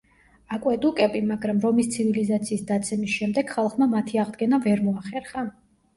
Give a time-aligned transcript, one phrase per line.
[0.55, 5.45] აკვედუკები, მაგრამ რომის ცივილიზაციის დაცემის შემდეგ ხალხმა მათი აღდგენა ვერ მოახერხა.